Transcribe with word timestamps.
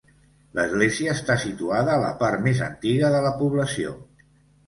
L'església 0.59 1.11
està 1.17 1.33
situada 1.43 1.93
a 1.97 2.01
la 2.05 2.09
part 2.23 2.43
més 2.47 2.61
antiga 2.69 3.11
de 3.17 3.19
la 3.27 3.35
població. 3.43 3.93